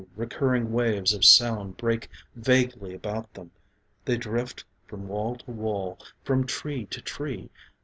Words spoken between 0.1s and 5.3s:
Recurring waves of sound break vaguely about them, They drift from